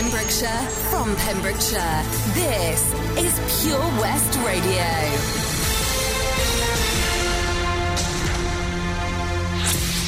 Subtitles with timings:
[0.00, 2.04] Pembrokeshire, from Pembrokeshire.
[2.32, 4.84] This is Pure West Radio.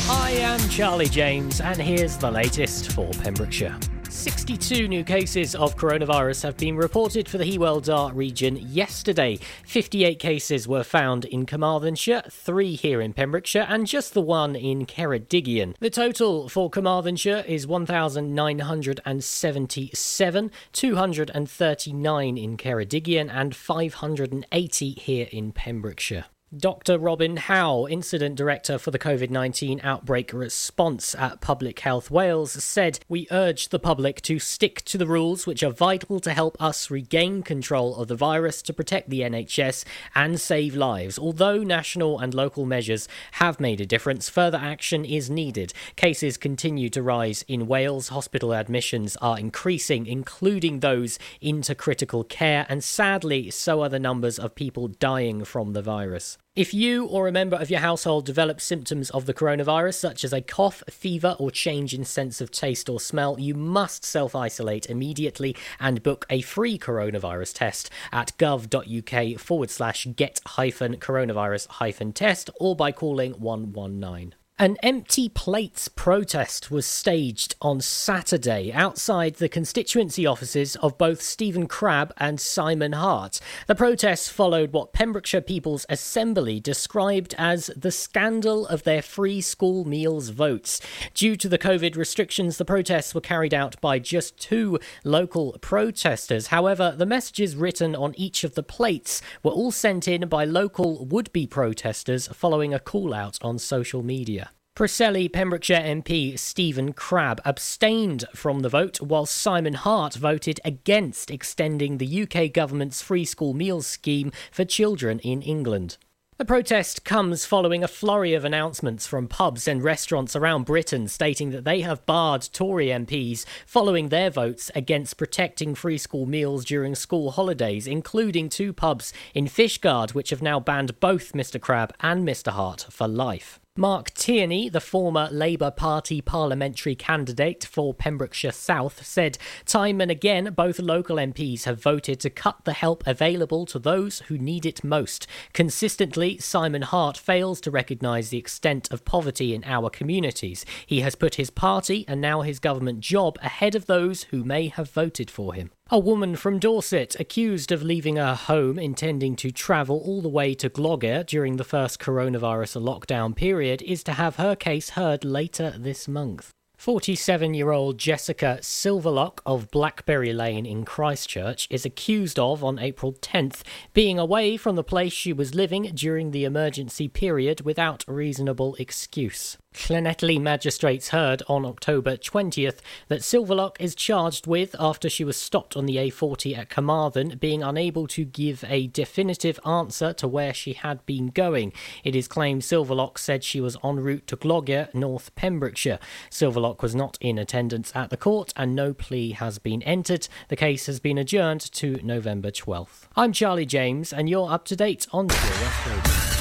[0.09, 3.77] I am Charlie James, and here's the latest for Pembrokeshire.
[4.11, 9.39] 62 new cases of coronavirus have been reported for the Hywel Dda region yesterday.
[9.65, 14.85] 58 cases were found in Carmarthenshire, 3 here in Pembrokeshire, and just the one in
[14.85, 15.77] Ceredigion.
[15.79, 26.25] The total for Carmarthenshire is 1,977, 239 in Ceredigion, and 580 here in Pembrokeshire.
[26.57, 26.99] Dr.
[26.99, 32.99] Robin Howe, Incident Director for the COVID 19 outbreak response at Public Health Wales, said,
[33.09, 36.91] We urge the public to stick to the rules which are vital to help us
[36.91, 41.21] regain control of the virus to protect the NHS and save lives.
[41.21, 45.73] Although national and local measures have made a difference, further action is needed.
[45.95, 48.09] Cases continue to rise in Wales.
[48.09, 54.37] Hospital admissions are increasing, including those into critical care, and sadly, so are the numbers
[54.37, 56.37] of people dying from the virus.
[56.57, 60.33] If you or a member of your household develops symptoms of the coronavirus, such as
[60.33, 64.91] a cough, fever, or change in sense of taste or smell, you must self isolate
[64.91, 72.13] immediately and book a free coronavirus test at gov.uk forward slash get hyphen coronavirus hyphen
[72.13, 74.35] test or by calling 119.
[74.61, 81.67] An empty plates protest was staged on Saturday outside the constituency offices of both Stephen
[81.67, 83.41] Crabb and Simon Hart.
[83.69, 89.87] The protest followed what Pembrokeshire People's Assembly described as the scandal of their free school
[89.87, 90.79] meals votes.
[91.15, 96.49] Due to the COVID restrictions, the protests were carried out by just two local protesters.
[96.49, 101.07] However, the messages written on each of the plates were all sent in by local
[101.07, 104.50] would be protesters following a call out on social media.
[104.81, 111.99] Preseli Pembrokeshire MP Stephen Crabb abstained from the vote, while Simon Hart voted against extending
[111.99, 115.99] the UK government's free school meals scheme for children in England.
[116.39, 121.51] The protest comes following a flurry of announcements from pubs and restaurants around Britain stating
[121.51, 126.95] that they have barred Tory MPs following their votes against protecting free school meals during
[126.95, 131.61] school holidays, including two pubs in Fishguard, which have now banned both Mr.
[131.61, 132.53] Crabb and Mr.
[132.53, 133.61] Hart for life.
[133.81, 140.53] Mark Tierney, the former Labour Party parliamentary candidate for Pembrokeshire South, said time and again
[140.55, 144.85] both local MPs have voted to cut the help available to those who need it
[144.85, 145.27] most.
[145.55, 150.67] Consistently, Simon Hart fails to recognise the extent of poverty in our communities.
[150.85, 154.69] He has put his party and now his government job ahead of those who may
[154.69, 155.71] have voted for him.
[155.93, 160.55] A woman from Dorset accused of leaving her home intending to travel all the way
[160.55, 165.75] to Gloucester during the first coronavirus lockdown period is to have her case heard later
[165.77, 166.53] this month.
[166.77, 173.13] 47 year old Jessica Silverlock of Blackberry Lane in Christchurch is accused of, on April
[173.15, 173.63] 10th,
[173.93, 179.59] being away from the place she was living during the emergency period without reasonable excuse.
[179.73, 185.77] Llanelli magistrates heard on October 20th that Silverlock is charged with, after she was stopped
[185.77, 190.73] on the A40 at Carmarthen, being unable to give a definitive answer to where she
[190.73, 191.73] had been going.
[192.03, 196.01] It is claimed Silverlock said she was en route to Gloucester, North Pembrokeshire.
[196.31, 200.29] Silverlock was not in attendance at the court and no plea has been entered.
[200.49, 203.07] The case has been adjourned to November 12th.
[203.17, 206.40] I'm Charlie James and you're up to date on Pure West Radio.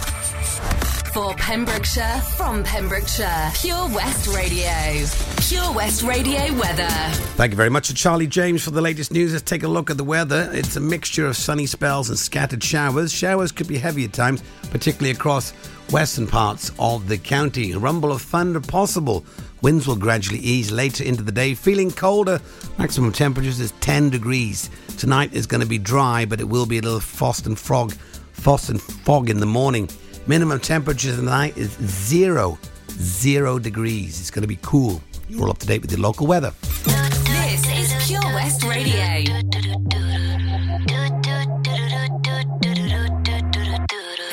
[1.14, 5.08] For Pembrokeshire, from Pembrokeshire, Pure West Radio.
[5.40, 6.88] Pure West Radio weather.
[7.36, 9.31] Thank you very much to Charlie James for the latest news.
[9.31, 10.52] Let's take a look at the weather.
[10.53, 13.12] It's a mixture of sunny spells and scattered showers.
[13.12, 15.52] Showers could be heavy at times, particularly across
[15.90, 17.72] western parts of the county.
[17.72, 19.25] A rumble of thunder possible.
[19.64, 21.56] Winds will gradually ease later into the day.
[21.56, 22.40] Feeling colder.
[22.78, 24.69] Maximum temperatures is 10 degrees.
[24.98, 27.94] Tonight is going to be dry, but it will be a little frost and fog,
[28.31, 29.90] frost and fog in the morning.
[30.29, 32.59] Minimum temperature tonight is zero,
[32.91, 34.19] zero degrees.
[34.19, 35.01] It's going to be cool.
[35.28, 36.53] You're all up to date with your local weather.
[36.62, 39.24] This is Pure West Radio.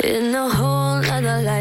[0.04, 0.55] In a whole other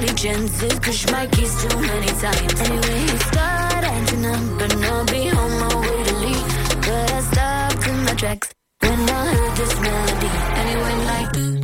[0.00, 2.60] many chances, push my keys too many times.
[2.60, 6.48] Anyway, you start acting up, and I'll be on my way to leave.
[6.86, 8.48] But I stopped in my tracks
[8.80, 11.55] when I heard this melody, and it went like.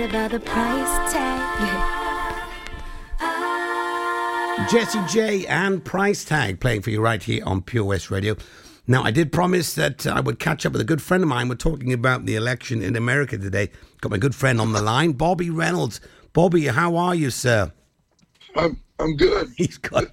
[0.00, 1.50] Right about the price tag.
[4.70, 8.34] Jessie J and Price Tag playing for you right here on Pure West Radio.
[8.86, 11.50] Now, I did promise that I would catch up with a good friend of mine.
[11.50, 13.68] We're talking about the election in America today.
[14.00, 16.00] Got my good friend on the line, Bobby Reynolds.
[16.32, 17.70] Bobby, how are you, sir?
[18.56, 19.52] I'm I'm good.
[19.58, 20.04] He's got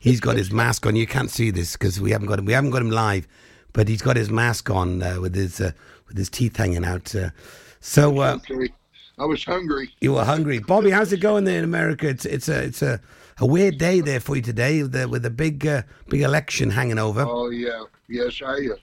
[0.00, 0.96] he's got his mask on.
[0.96, 2.46] You can't see this because we haven't got him.
[2.46, 3.28] We haven't got him live,
[3.72, 5.70] but he's got his mask on uh, with his uh,
[6.08, 7.14] with his teeth hanging out.
[7.14, 7.30] Uh,
[7.78, 8.72] so uh, Okay.
[9.18, 9.94] I was hungry.
[10.00, 10.90] you were hungry, Bobby.
[10.90, 12.06] How's it going there in America?
[12.08, 13.00] It's it's a it's a,
[13.38, 16.68] a weird day there for you today, with the, with a big uh, big election
[16.70, 17.22] hanging over.
[17.22, 18.76] Oh yeah, yes, I uh,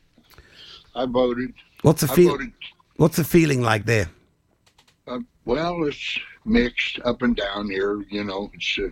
[0.96, 1.54] I voted.
[1.84, 2.32] What's the I feel?
[2.32, 2.54] voted.
[2.98, 4.10] What's the feeling like there?
[5.08, 8.02] Uh, well, it's mixed up and down here.
[8.10, 8.90] You know, it's uh,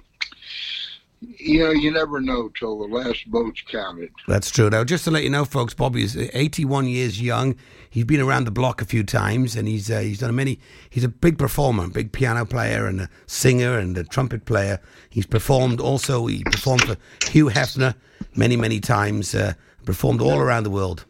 [1.22, 4.10] you know you never know till the last vote's counted.
[4.28, 4.70] That's true.
[4.70, 7.56] Now, just to let you know, folks, Bobby is 81 years young.
[7.90, 10.60] He's been around the block a few times, and he's uh, he's done many.
[10.90, 14.80] He's a big performer, big piano player, and a singer, and a trumpet player.
[15.10, 16.25] He's performed also.
[16.25, 16.98] He performed for
[17.30, 17.96] Hugh Hefner
[18.36, 19.36] many, many times.
[19.36, 19.54] Uh,
[19.86, 21.06] performed all around the world,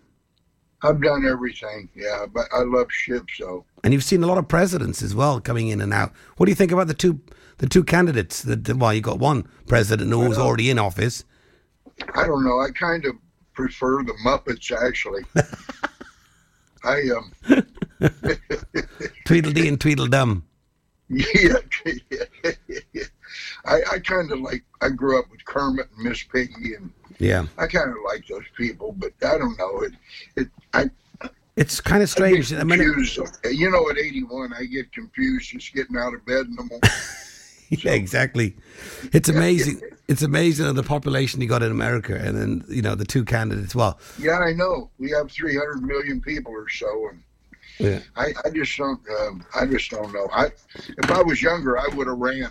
[0.84, 1.90] I've done everything.
[1.96, 3.38] Yeah, but I love ships.
[3.38, 6.14] So and you've seen a lot of presidents as well coming in and out.
[6.38, 7.20] What do you think about the two
[7.62, 8.44] the two candidates?
[8.46, 11.24] Well, you got one president who's already in office.
[12.16, 12.60] I don't know.
[12.60, 13.16] I kind of
[13.54, 15.24] prefer the Muppets actually.
[16.84, 17.32] I um
[19.26, 20.44] Tweedledee and Tweedledum.
[21.08, 21.54] yeah.
[23.66, 24.64] I, I kind of like.
[24.82, 28.46] I grew up with Kermit and Miss Piggy, and Yeah, I kind of like those
[28.58, 28.96] people.
[28.98, 29.82] But I don't know.
[29.82, 29.94] It.
[30.36, 30.48] It.
[30.74, 30.90] I.
[31.58, 32.52] it's kind of strange.
[32.54, 33.20] I mean, confused.
[33.52, 36.82] You know, at 81, I get confused just getting out of bed in the morning.
[37.84, 38.58] Yeah, exactly.
[39.14, 39.82] It's amazing.
[40.10, 43.74] It's amazing the population you got in America, and then you know the two candidates.
[43.74, 44.90] Well, yeah, I know.
[45.00, 47.24] We have 300 million people or so, and
[47.80, 48.00] yeah.
[48.18, 49.00] I, I just don't.
[49.22, 50.28] Um, I just don't know.
[50.34, 52.50] I, if I was younger, I would have ran.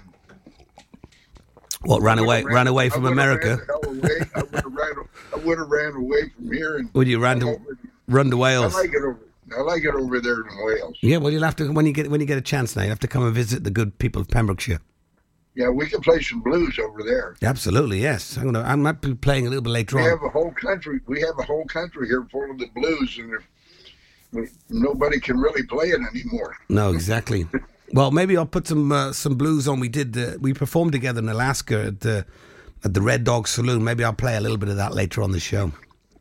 [1.83, 2.43] What ran away?
[2.43, 3.59] would've Ran away from America?
[3.85, 4.21] ran away.
[4.35, 4.95] I would have ran.
[5.35, 6.91] I would have ran away from here and.
[6.95, 7.61] Would you ran to
[8.09, 8.75] run to Wales?
[8.75, 9.21] I like it over.
[9.57, 10.97] I like it over there in Wales.
[11.03, 12.83] Yeah, well, you'll have to when you get when you get a chance now.
[12.85, 14.81] You have to come and visit the good people of Pembrokeshire.
[15.55, 17.37] Yeah, we can play some blues over there.
[17.43, 18.37] Absolutely, yes.
[18.37, 18.63] I'm gonna.
[18.63, 20.07] I might be playing a little bit later We on.
[20.07, 21.01] We have a whole country.
[21.07, 25.89] We have a whole country here full of the blues, and nobody can really play
[25.89, 26.57] it anymore.
[26.69, 27.47] No, exactly.
[27.93, 29.81] Well, maybe I'll put some uh, some blues on.
[29.81, 30.17] We did.
[30.17, 32.25] Uh, we performed together in Alaska at the
[32.85, 33.83] at the Red Dog Saloon.
[33.83, 35.73] Maybe I'll play a little bit of that later on the show.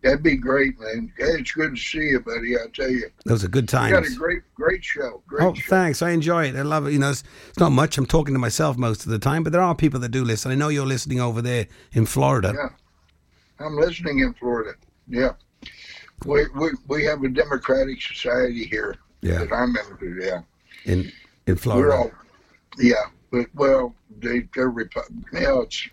[0.02, 1.12] That'd be great, man.
[1.18, 2.56] Hey, it's good to see you, buddy.
[2.56, 5.22] I tell you, Those are good you got a great, great show.
[5.28, 5.70] Great Oh, show.
[5.70, 6.02] thanks.
[6.02, 6.56] I enjoy it.
[6.56, 6.94] I love it.
[6.94, 7.98] You know, it's, it's not much.
[7.98, 10.52] I'm talking to myself most of the time, but there are people that do listen.
[10.52, 12.54] I know you're listening over there in Florida.
[12.56, 14.72] Yeah, I'm listening in Florida.
[15.10, 15.32] Yeah,
[16.26, 19.40] we we, we have a democratic society here Yeah.
[19.40, 20.18] that I'm into.
[20.24, 20.42] Yeah,
[20.86, 21.12] In in
[21.48, 21.94] we're Florida.
[21.96, 22.12] all.
[22.78, 22.96] Yeah,
[23.32, 25.90] but well, they they're Repu- yeah, it's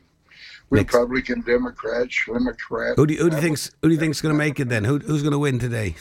[0.70, 2.96] Republican, Democrats, Democrat.
[2.96, 4.68] Who do you, who do you think's who do you think's going to make it
[4.68, 4.84] then?
[4.84, 5.94] Who, who's going to win today?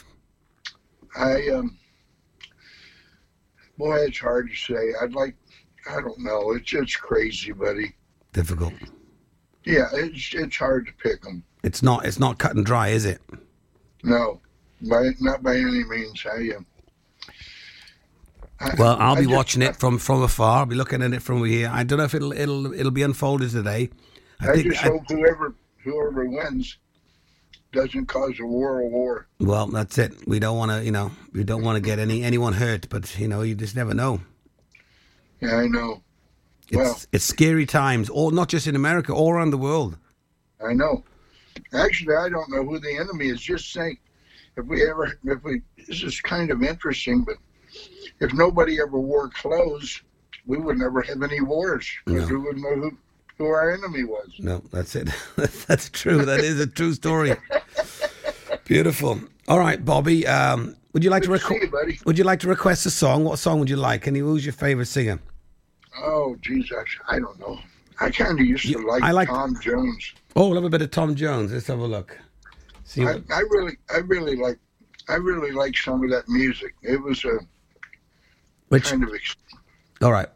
[1.15, 1.77] I um,
[3.77, 4.93] boy, it's hard to say.
[5.01, 5.36] I'd like,
[5.89, 6.51] I don't know.
[6.51, 7.93] It's it's crazy, buddy.
[8.34, 8.74] Difficult.
[9.65, 11.43] Yeah, it's it's hard to pick them.
[11.63, 12.05] It's not.
[12.05, 13.22] It's not cut and dry, is it?
[14.03, 14.41] No,
[14.81, 16.25] by not by any means.
[16.25, 16.65] I um.
[18.79, 20.60] Well, I'll I be just- watching it from from afar.
[20.60, 21.69] I'll be looking at it from here.
[21.72, 23.89] I don't know if it'll it'll it'll be unfolded today.
[24.42, 26.77] I I, just I, hope whoever whoever wins
[27.72, 29.27] doesn't cause a war world war.
[29.39, 30.13] well, that's it.
[30.27, 30.84] We don't want to.
[30.84, 32.88] You know, we don't want to get any anyone hurt.
[32.89, 34.22] But you know, you just never know.
[35.42, 36.01] Yeah, I know.
[36.70, 38.10] It's Well- it's scary times.
[38.10, 39.98] All not just in America, all around the world.
[40.65, 41.04] I know.
[41.74, 43.39] Actually, I don't know who the enemy is.
[43.42, 44.00] Just think,
[44.58, 47.36] if we ever, if we, this is kind of interesting, but
[48.20, 50.01] if nobody ever wore clothes,
[50.46, 52.25] we would never have any wars No.
[52.25, 52.98] we wouldn't know who,
[53.38, 54.30] who our enemy was.
[54.39, 55.10] No, that's it.
[55.68, 56.24] that's true.
[56.25, 57.36] That is a true story.
[58.65, 59.20] Beautiful.
[59.48, 60.25] All right, Bobby.
[60.27, 61.98] Um, would you like Good to to see you, record?
[62.06, 63.24] Would you like to request a song?
[63.25, 64.08] What song would you like?
[64.08, 65.20] And who's your favorite singer?
[66.01, 66.72] Oh, geez,
[67.08, 67.60] I, I don't know.
[68.00, 70.13] I kind of used You- to like, I like- Tom Jones.
[70.36, 71.51] Oh, we'll have a bit of Tom Jones.
[71.54, 72.18] Let's have a look.
[72.84, 74.58] See I, what, I really, I really like,
[75.08, 76.74] I really like some of that music.
[76.82, 77.39] It was a
[78.70, 78.86] which.
[78.89, 79.36] kind of, ex-
[80.01, 80.27] All right.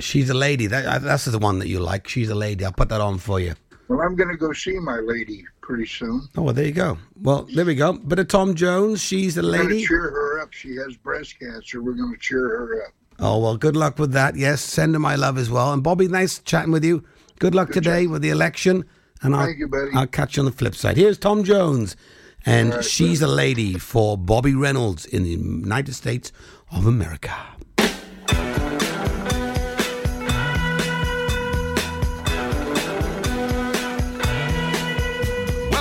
[0.00, 0.66] She's a lady.
[0.66, 2.08] That that's the one that you like.
[2.08, 2.64] She's a lady.
[2.64, 3.54] I'll put that on for you.
[3.88, 6.28] well, I'm going to go see my lady pretty soon.
[6.36, 6.98] Oh, well, there you go.
[7.20, 7.92] Well, there we go.
[7.94, 9.00] Bit of Tom Jones.
[9.00, 9.84] She's a lady.
[9.84, 10.52] cheer her up.
[10.52, 11.82] She has breast cancer.
[11.82, 12.92] We're going to cheer her up.
[13.20, 14.36] Oh, well, good luck with that.
[14.36, 15.72] Yes, send her my love as well.
[15.72, 17.04] And Bobby, nice chatting with you.
[17.38, 18.84] Good luck today with the election.
[19.22, 19.92] And I'll, you, buddy.
[19.94, 20.96] I'll catch you on the flip side.
[20.96, 21.96] Here's Tom Jones.
[22.44, 26.30] And right, she's a lady for Bobby Reynolds in the United States
[26.70, 27.34] of America.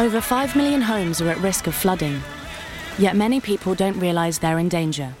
[0.00, 2.22] Over 5 million homes are at risk of flooding,
[2.98, 5.14] yet many people don't realise they're in danger.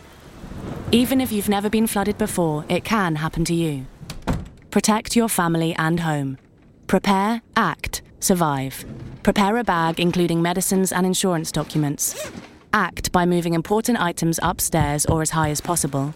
[0.90, 3.84] Even if you've never been flooded before, it can happen to you.
[4.70, 6.38] Protect your family and home.
[6.86, 8.86] Prepare, act, survive.
[9.22, 12.30] Prepare a bag including medicines and insurance documents.
[12.72, 16.14] Act by moving important items upstairs or as high as possible.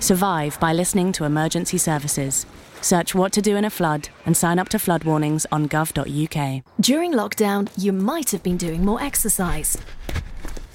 [0.00, 2.46] Survive by listening to emergency services.
[2.80, 6.62] Search what to do in a flood and sign up to flood warnings on gov.uk.
[6.80, 9.76] During lockdown, you might have been doing more exercise.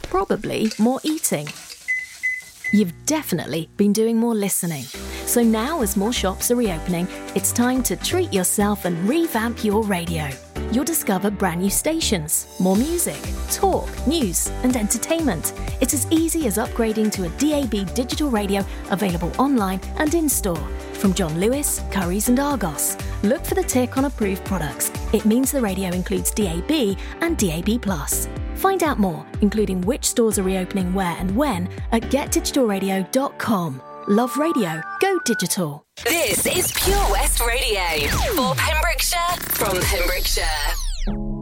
[0.03, 1.47] Probably more eating.
[2.73, 4.83] You've definitely been doing more listening.
[5.25, 9.83] So now, as more shops are reopening, it's time to treat yourself and revamp your
[9.83, 10.29] radio.
[10.71, 15.53] You'll discover brand new stations, more music, talk, news, and entertainment.
[15.81, 20.69] It's as easy as upgrading to a DAB digital radio available online and in store.
[21.01, 22.95] From John Lewis, Curry's, and Argos.
[23.23, 24.91] Look for the tick on approved products.
[25.13, 27.83] It means the radio includes DAB and DAB.
[28.55, 33.81] Find out more, including which stores are reopening where and when, at getdigitalradio.com.
[34.09, 35.83] Love radio, go digital.
[36.03, 41.40] This is Pure West Radio for Pembrokeshire from Pembrokeshire.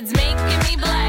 [0.00, 1.07] That's making me blush.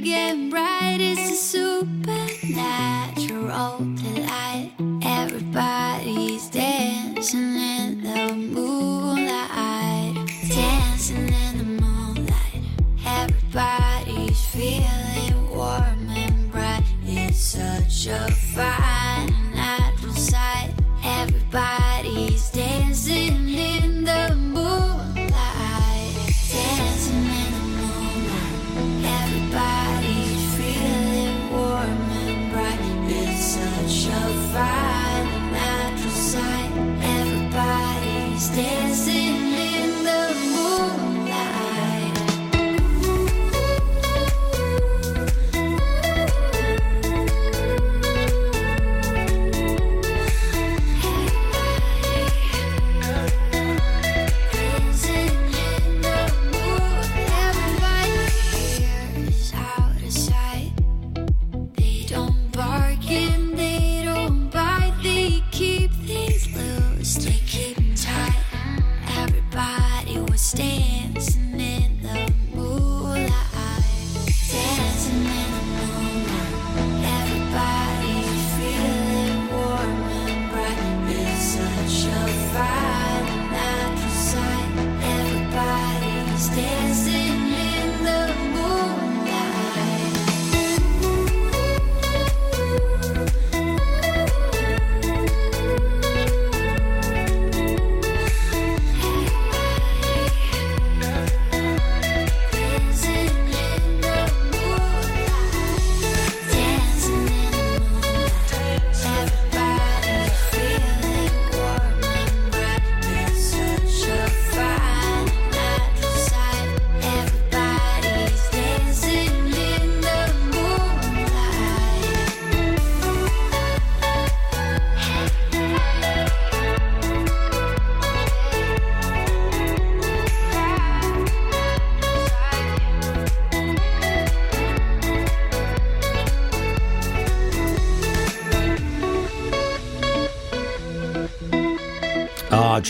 [0.00, 0.50] Big and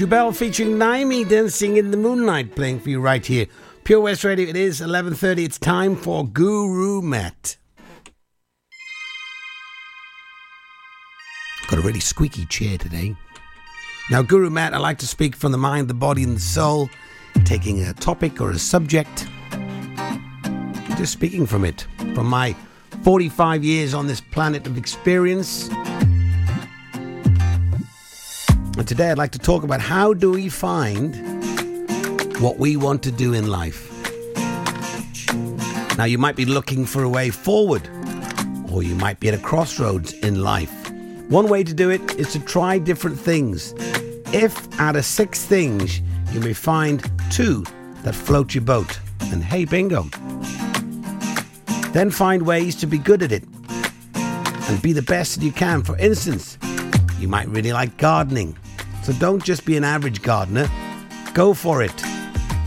[0.00, 3.44] Jubel featuring Neimy dancing in the moonlight, playing for you right here.
[3.84, 4.48] Pure West Radio.
[4.48, 5.44] It is eleven thirty.
[5.44, 7.58] It's time for Guru Matt.
[11.68, 13.14] Got a really squeaky chair today.
[14.10, 16.88] Now, Guru Matt, I like to speak from the mind, the body, and the soul,
[17.44, 19.28] taking a topic or a subject,
[20.96, 22.56] just speaking from it, from my
[23.02, 25.68] 45 years on this planet of experience.
[28.80, 31.14] And today I'd like to talk about how do we find
[32.40, 33.90] what we want to do in life.
[35.98, 37.86] Now, you might be looking for a way forward,
[38.72, 40.72] or you might be at a crossroads in life.
[41.28, 43.74] One way to do it is to try different things.
[44.32, 46.00] If out of six things
[46.32, 47.66] you may find two
[48.02, 50.04] that float your boat, and hey, bingo.
[51.92, 53.44] Then find ways to be good at it
[54.14, 55.82] and be the best that you can.
[55.82, 56.56] For instance,
[57.18, 58.56] you might really like gardening.
[59.10, 60.70] So don't just be an average gardener,
[61.34, 62.00] go for it.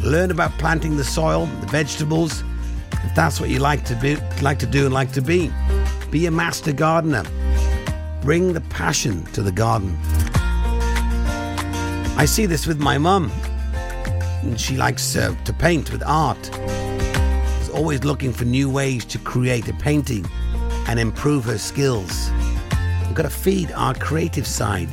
[0.03, 2.43] Learn about planting the soil, the vegetables,
[2.91, 5.53] if that's what you like to be, like to do and like to be.
[6.11, 7.23] Be a master gardener.
[8.21, 9.97] Bring the passion to the garden.
[12.17, 13.31] I see this with my mum.
[14.41, 16.43] And she likes uh, to paint with art.
[17.59, 20.25] She's always looking for new ways to create a painting
[20.89, 22.29] and improve her skills.
[23.05, 24.89] We've got to feed our creative side.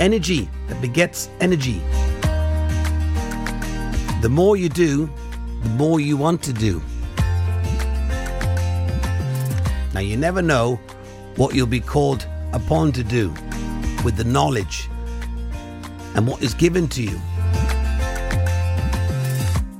[0.00, 1.78] Energy that begets energy.
[4.22, 5.10] The more you do,
[5.62, 6.80] the more you want to do.
[9.92, 10.76] Now, you never know
[11.36, 13.28] what you'll be called upon to do
[14.02, 14.88] with the knowledge
[16.14, 17.20] and what is given to you.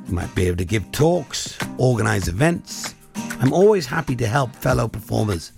[0.06, 2.94] You might be able to give talks, organize events.
[3.40, 5.52] I'm always happy to help fellow performers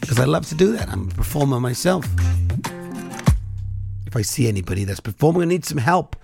[0.00, 0.88] because I love to do that.
[0.88, 2.06] I'm a performer myself.
[4.12, 6.16] If I see anybody that's performing and needs some help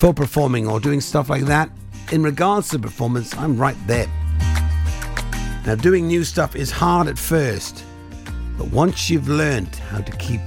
[0.00, 1.70] for performing or doing stuff like that,
[2.10, 4.08] in regards to performance, I'm right there.
[5.64, 7.84] Now, doing new stuff is hard at first,
[8.56, 10.40] but once you've learned how to keep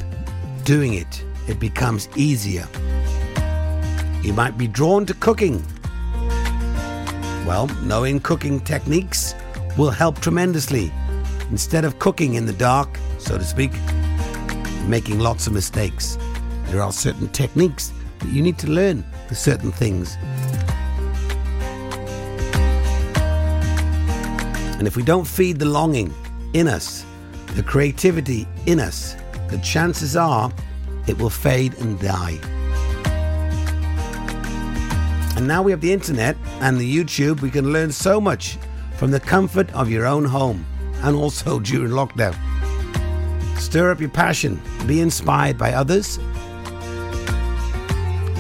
[0.65, 2.67] doing it, it becomes easier.
[4.21, 5.63] You might be drawn to cooking,
[7.47, 9.33] Well, knowing cooking techniques
[9.77, 10.91] will help tremendously.
[11.51, 13.71] Instead of cooking in the dark, so to speak,
[14.87, 16.17] making lots of mistakes,
[16.71, 20.15] there are certain techniques that you need to learn for certain things.
[24.79, 26.13] And if we don't feed the longing
[26.53, 27.05] in us,
[27.55, 29.17] the creativity in us,
[29.49, 30.49] the chances are
[31.07, 32.39] it will fade and die.
[35.35, 38.57] And now we have the internet and the YouTube, we can learn so much
[38.95, 40.65] from the comfort of your own home
[41.03, 42.35] and also during lockdown.
[43.59, 46.17] Stir up your passion, be inspired by others,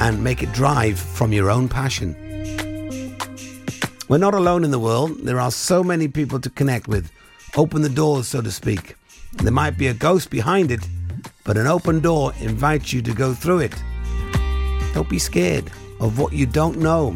[0.01, 2.15] and make it drive from your own passion.
[4.09, 5.19] We're not alone in the world.
[5.19, 7.11] There are so many people to connect with.
[7.55, 8.95] Open the doors, so to speak.
[9.33, 10.81] There might be a ghost behind it,
[11.43, 13.75] but an open door invites you to go through it.
[14.95, 17.15] Don't be scared of what you don't know.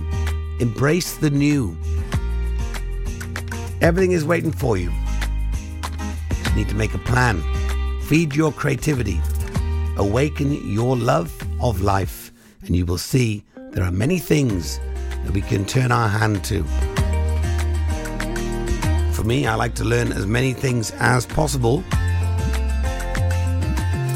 [0.60, 1.76] Embrace the new.
[3.82, 4.92] Everything is waiting for you.
[6.46, 7.42] You need to make a plan.
[8.04, 9.20] Feed your creativity.
[9.98, 12.25] Awaken your love of life,
[12.66, 14.80] and you will see there are many things
[15.24, 16.64] that we can turn our hand to.
[19.14, 21.84] For me, I like to learn as many things as possible.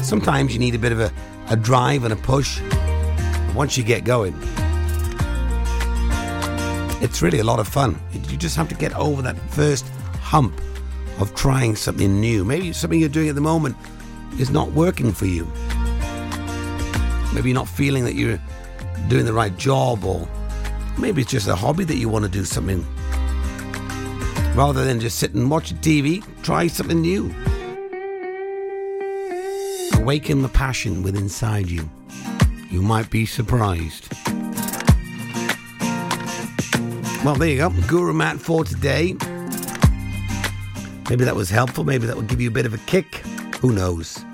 [0.02, 1.12] Sometimes you need a bit of a,
[1.48, 2.60] a drive and a push.
[3.54, 4.34] Once you get going,
[7.02, 8.00] it's really a lot of fun.
[8.28, 9.86] You just have to get over that first
[10.20, 10.60] hump
[11.18, 12.44] of trying something new.
[12.44, 13.76] Maybe something you're doing at the moment
[14.38, 15.50] is not working for you.
[17.32, 18.40] Maybe you're not feeling that you're
[19.08, 20.28] doing the right job, or
[20.98, 22.84] maybe it's just a hobby that you want to do something.
[24.54, 27.34] Rather than just sit and watch TV, try something new.
[29.94, 31.88] Awaken the passion within inside you.
[32.70, 34.08] You might be surprised.
[37.24, 37.70] Well, there you go.
[37.86, 39.14] Guru Matt for today.
[41.10, 41.84] Maybe that was helpful.
[41.84, 43.16] Maybe that will give you a bit of a kick.
[43.60, 44.24] Who knows?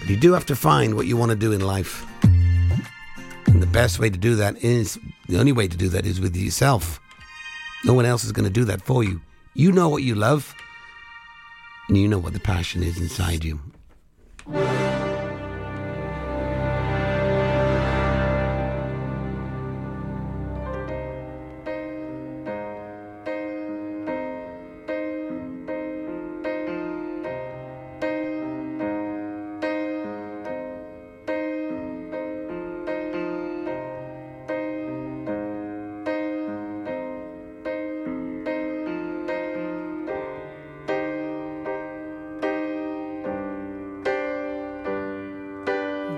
[0.00, 2.04] But you do have to find what you want to do in life.
[3.48, 6.20] And the best way to do that is the only way to do that is
[6.20, 7.00] with yourself.
[7.82, 9.22] No one else is going to do that for you.
[9.54, 10.54] You know what you love,
[11.88, 13.58] and you know what the passion is inside you.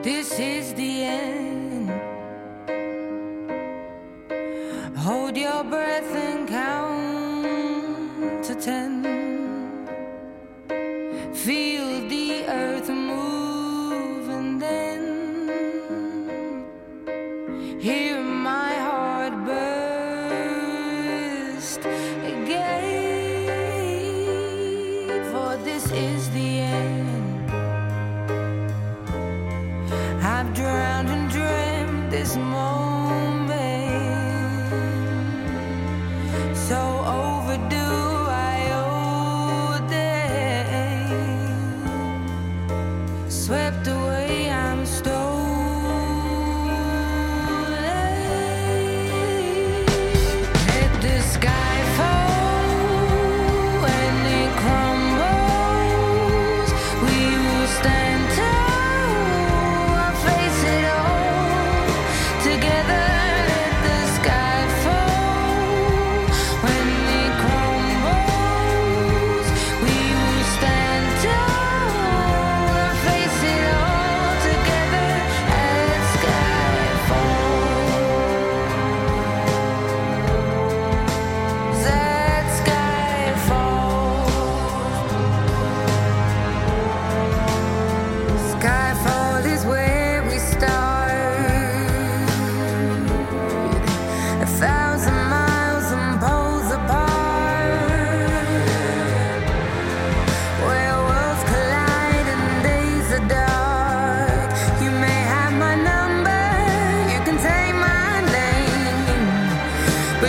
[0.03, 1.40] This is the end.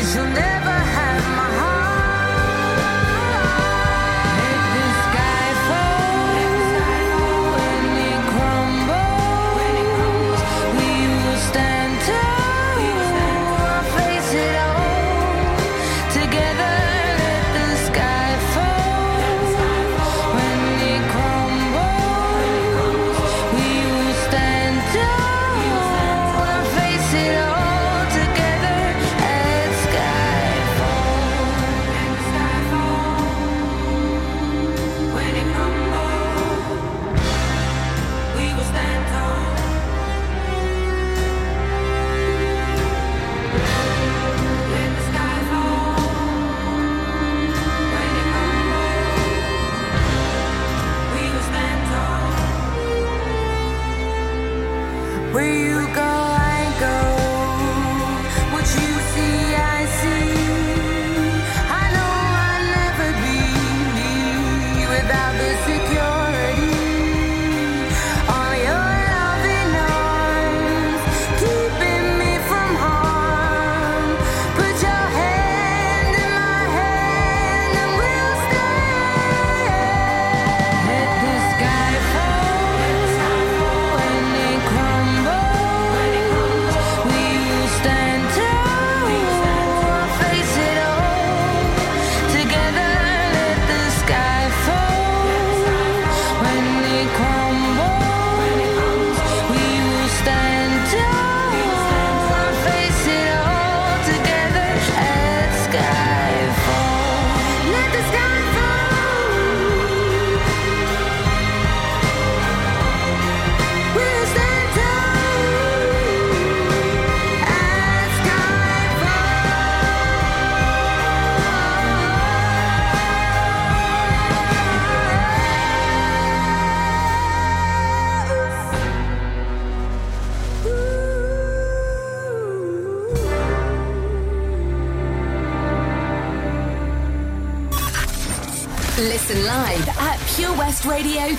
[0.02, 0.51] But you'll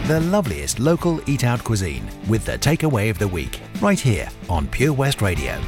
[0.09, 4.65] The loveliest local eat out cuisine with the takeaway of the week, right here on
[4.65, 5.61] Pure West Radio.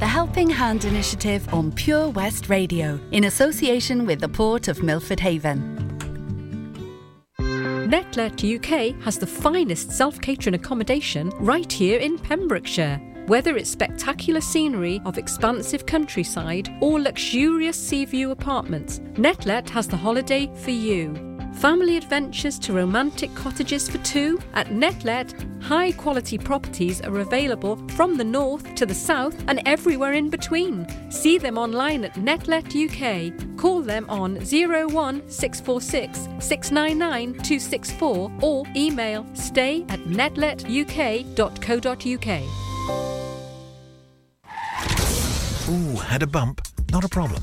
[0.00, 5.20] The Helping Hand Initiative on Pure West Radio, in association with the Port of Milford
[5.20, 5.76] Haven.
[7.38, 13.00] Netlet UK has the finest self catering accommodation right here in Pembrokeshire.
[13.26, 19.96] Whether it's spectacular scenery of expansive countryside or luxurious sea view apartments, Netlet has the
[19.96, 21.12] holiday for you.
[21.54, 25.34] Family adventures to romantic cottages for two at Netlet.
[25.60, 30.86] High quality properties are available from the north to the south and everywhere in between.
[31.10, 33.32] See them online at Netlet UK.
[33.58, 42.75] Call them on 01 646 699 264 or email stay at netletuk.co.uk.
[45.68, 46.60] Ooh, had a bump?
[46.90, 47.42] Not a problem.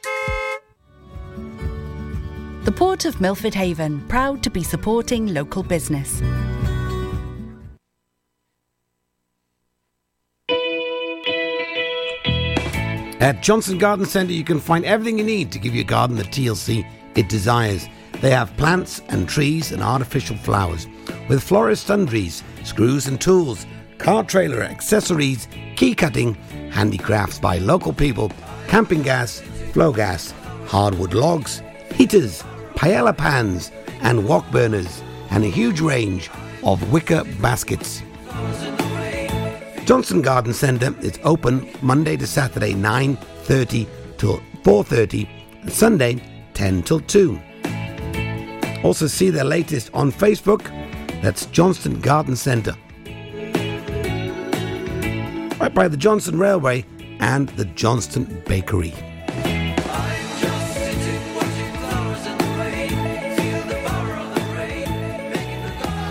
[2.63, 6.21] The Port of Milford Haven, proud to be supporting local business.
[13.19, 16.23] At Johnston Garden Centre, you can find everything you need to give your garden the
[16.23, 17.87] TLC it desires.
[18.21, 20.85] They have plants and trees and artificial flowers,
[21.27, 23.65] with florist sundries, screws and tools,
[23.97, 26.35] car trailer accessories, key cutting,
[26.69, 28.31] handicrafts by local people,
[28.67, 29.41] camping gas,
[29.71, 30.31] Flogas,
[30.67, 31.63] hardwood logs,
[31.95, 32.43] heaters,
[32.81, 33.71] paella pans,
[34.01, 36.31] and wok burners, and a huge range
[36.63, 38.01] of wicker baskets.
[39.85, 45.29] Johnston Garden Centre is open Monday to Saturday 9:30 till 4:30,
[45.61, 46.23] and Sunday
[46.55, 47.39] 10 till 2.
[48.83, 50.63] Also see their latest on Facebook.
[51.21, 52.75] That's Johnston Garden Centre.
[55.59, 56.83] Right by the Johnston Railway
[57.19, 58.95] and the Johnston Bakery.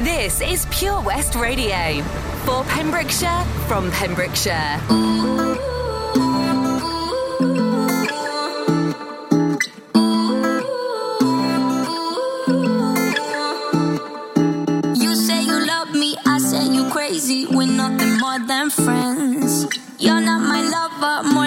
[0.00, 2.02] This is Pure West Radio
[2.46, 4.80] for Pembrokeshire from Pembrokeshire.
[14.96, 17.44] You say you love me, I say you crazy.
[17.50, 19.66] We're nothing more than friends.
[19.98, 21.46] You're not my lover, more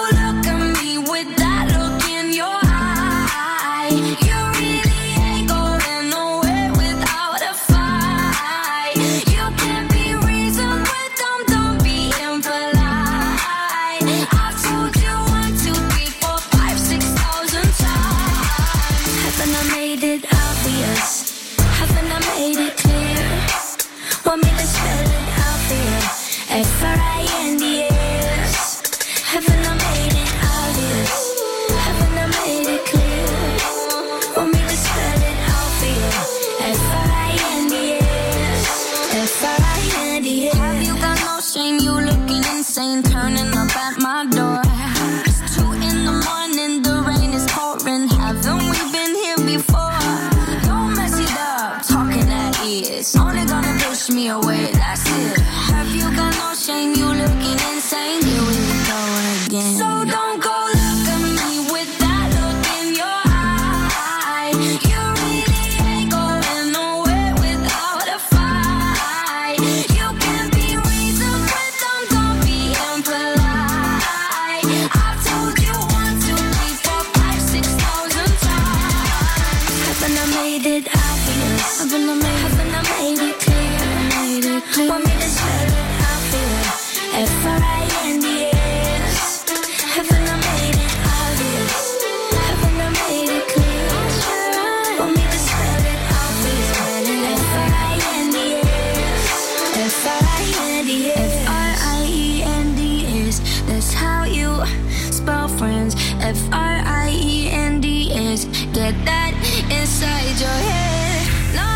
[106.31, 108.45] F R I E N D S.
[108.71, 109.33] Get that
[109.69, 111.27] inside your head.
[111.59, 111.71] No,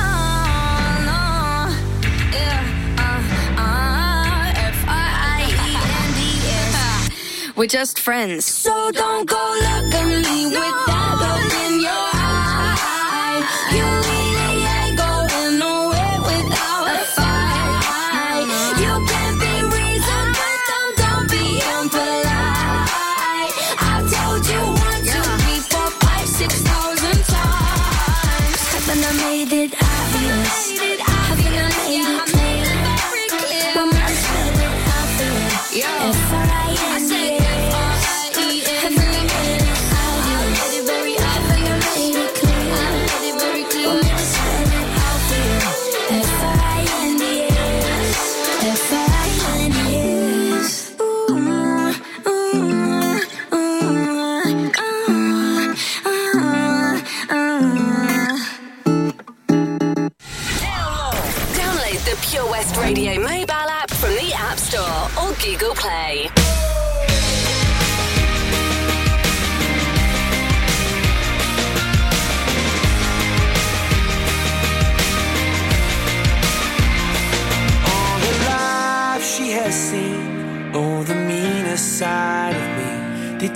[1.10, 1.22] no,
[2.32, 2.64] yeah,
[2.98, 3.20] uh,
[3.60, 6.22] uh, F R I E N D
[6.72, 7.54] S.
[7.58, 8.46] We're just friends.
[8.46, 10.60] So don't go looking me no.
[10.62, 10.95] with that.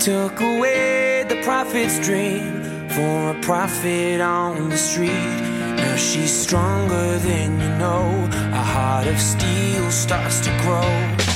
[0.10, 5.30] took away the prophet's dream for a prophet on the street.
[5.78, 8.28] Now she's stronger than you know.
[8.62, 11.29] A heart of steel starts to grow.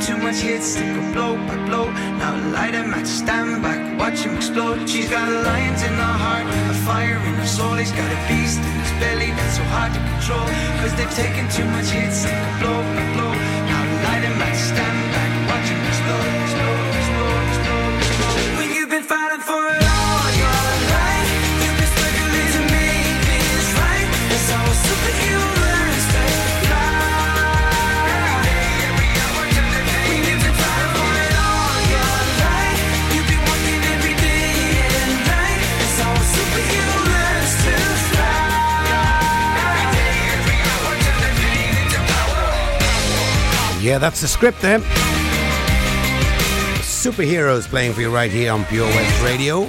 [0.00, 1.90] too much hits to go blow by blow.
[2.18, 4.88] Now light a match, stand back, watch him explode.
[4.88, 7.74] She's got a lions in her heart, a fire in her soul.
[7.74, 10.46] He's got a beast in his belly that's so hard to control.
[10.80, 13.55] Cause they've taken too much hits to go blow by blow.
[43.86, 44.80] Yeah, that's the script there.
[46.80, 49.60] Superheroes playing for you right here on Pure West Radio.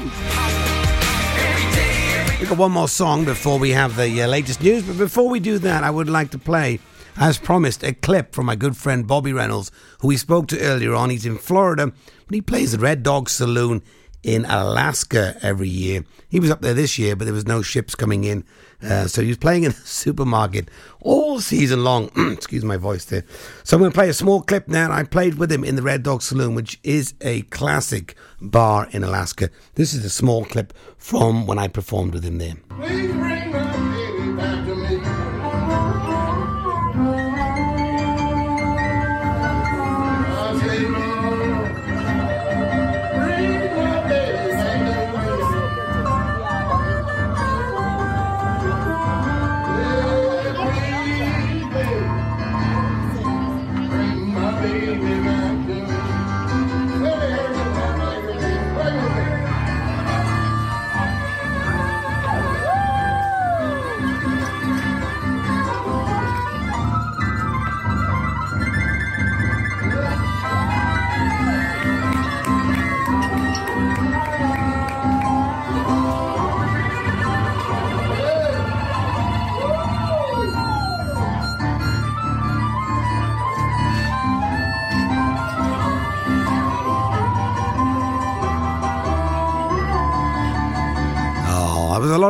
[2.39, 5.39] We've got one more song before we have the uh, latest news, but before we
[5.39, 6.80] do that, I would like to play,
[7.15, 10.95] as promised, a clip from my good friend Bobby Reynolds, who we spoke to earlier
[10.95, 11.11] on.
[11.11, 11.93] He's in Florida,
[12.26, 13.84] but he plays at Red Dog Saloon
[14.24, 16.03] in Alaska every year.
[16.28, 18.45] He was up there this year, but there was no ships coming in.
[18.82, 20.70] Uh, so he was playing in the supermarket
[21.02, 22.12] all season long.
[22.34, 23.24] Excuse my voice there.
[23.64, 24.92] So I'm going to play a small clip now.
[24.92, 29.04] I played with him in the Red Dog Saloon, which is a classic bar in
[29.04, 29.50] Alaska.
[29.76, 33.87] This is a small clip from when I performed with him there.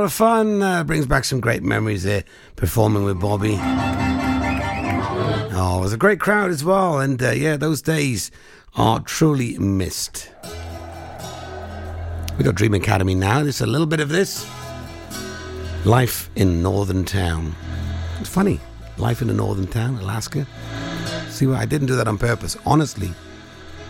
[0.08, 0.64] Of fun.
[0.64, 2.24] Uh, brings back some great memories there
[2.56, 3.58] performing with Bobby.
[5.60, 7.00] Oh, it was a great crowd as well.
[7.00, 8.32] And uh, yeah, those days
[8.76, 10.32] are truly missed.
[12.38, 13.44] We got Dream Academy now.
[13.44, 14.50] There's a little bit of this.
[15.86, 17.56] Life in Northern Town.
[18.20, 18.60] It's funny.
[18.98, 20.48] Life in a northern town, Alaska.
[21.30, 22.58] See I didn't do that on purpose.
[22.66, 23.14] Honestly,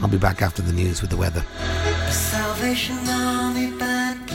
[0.02, 1.46] I'll be back after the news with the weather.
[2.10, 4.30] Salvation Army band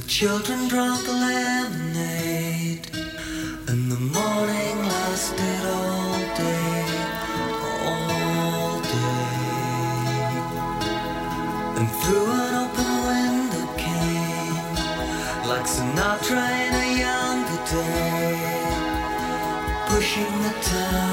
[0.00, 2.86] the children drank lemonade,
[3.68, 6.84] and the morning lasted all day,
[7.84, 9.36] all day.
[11.78, 14.70] And through an open window came,
[15.50, 18.38] like Sinatra in a younger day,
[19.88, 21.09] pushing the town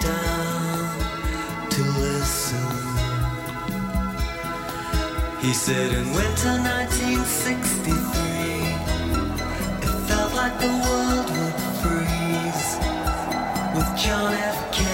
[0.00, 0.82] down
[1.70, 2.68] to listen.
[5.40, 7.92] He said in winter 1963,
[9.86, 12.68] it felt like the world would freeze
[13.74, 14.58] with John F.
[14.72, 14.93] Kennedy